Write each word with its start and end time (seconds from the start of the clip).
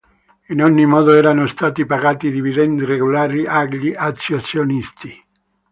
In 0.47 0.63
ogni 0.63 0.87
modo 0.87 1.11
erano 1.13 1.45
stati 1.45 1.85
pagati 1.85 2.31
dividendi 2.31 2.85
regolari 2.85 3.45
agli 3.45 3.93
azionisti. 3.95 5.25